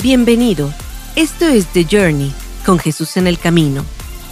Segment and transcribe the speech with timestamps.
[0.00, 0.72] Bienvenido.
[1.16, 2.32] Esto es The Journey,
[2.64, 3.84] con Jesús en el Camino,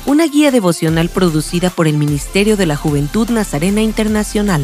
[0.07, 4.62] una guía devocional producida por el Ministerio de la Juventud Nazarena Internacional.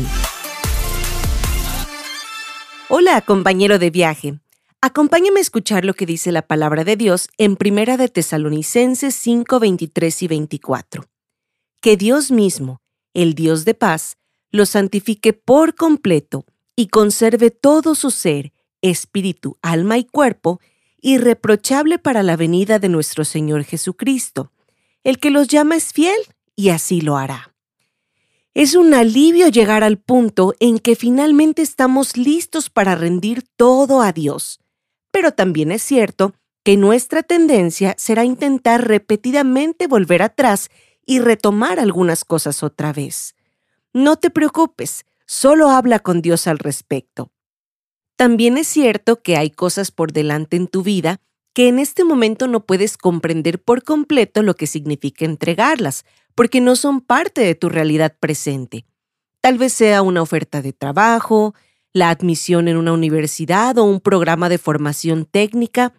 [2.89, 4.39] Hola, compañero de viaje.
[4.81, 9.59] Acompáñame a escuchar lo que dice la palabra de Dios en Primera de Tesalonicenses 5,
[9.59, 11.05] 23 y 24.
[11.81, 12.81] Que Dios mismo,
[13.13, 14.19] el Dios de paz,
[14.53, 16.45] lo santifique por completo
[16.77, 20.61] y conserve todo su ser, espíritu, alma y cuerpo,
[21.03, 24.53] irreprochable para la venida de nuestro Señor Jesucristo.
[25.05, 26.17] El que los llama es fiel
[26.57, 27.55] y así lo hará.
[28.55, 34.13] Es un alivio llegar al punto en que finalmente estamos listos para rendir todo a
[34.13, 34.61] Dios.
[35.11, 40.71] Pero también es cierto que nuestra tendencia será intentar repetidamente volver atrás
[41.05, 43.35] y retomar algunas cosas otra vez.
[43.93, 47.31] No te preocupes, solo habla con Dios al respecto.
[48.23, 51.21] También es cierto que hay cosas por delante en tu vida
[51.55, 56.05] que en este momento no puedes comprender por completo lo que significa entregarlas,
[56.37, 58.87] porque no son parte de tu realidad presente.
[59.41, 61.57] Tal vez sea una oferta de trabajo,
[61.93, 65.93] la admisión en una universidad o un programa de formación técnica,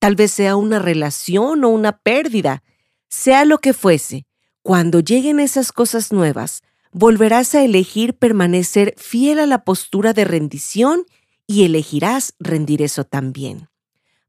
[0.00, 2.64] tal vez sea una relación o una pérdida,
[3.08, 4.26] sea lo que fuese.
[4.62, 11.04] Cuando lleguen esas cosas nuevas, volverás a elegir permanecer fiel a la postura de rendición
[11.48, 13.68] y elegirás rendir eso también.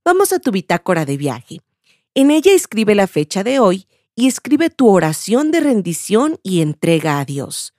[0.03, 1.59] Vamos a tu bitácora de viaje.
[2.15, 7.19] En ella escribe la fecha de hoy y escribe tu oración de rendición y entrega
[7.19, 7.75] a Dios.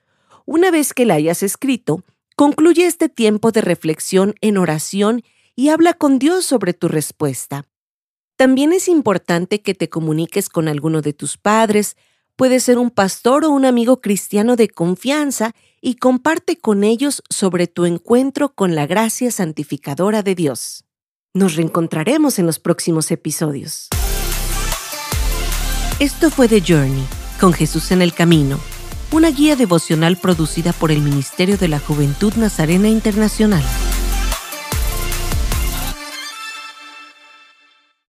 [0.47, 2.05] Una vez que la hayas escrito,
[2.37, 5.23] concluye este tiempo de reflexión en oración
[5.57, 7.67] y habla con Dios sobre tu respuesta.
[8.37, 11.97] También es importante que te comuniques con alguno de tus padres,
[12.41, 15.53] puede ser un pastor o un amigo cristiano de confianza
[15.83, 20.87] y comparte con ellos sobre tu encuentro con la gracia santificadora de Dios.
[21.35, 23.91] Nos reencontraremos en los próximos episodios.
[25.99, 27.05] Esto fue The Journey,
[27.39, 28.59] con Jesús en el Camino,
[29.13, 33.63] una guía devocional producida por el Ministerio de la Juventud Nazarena Internacional.